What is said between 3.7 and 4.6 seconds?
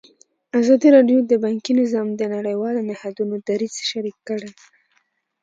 شریک کړی.